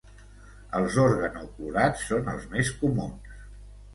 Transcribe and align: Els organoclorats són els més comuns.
Els 0.79 0.95
organoclorats 1.01 2.07
són 2.11 2.33
els 2.33 2.47
més 2.57 2.73
comuns. 2.81 3.37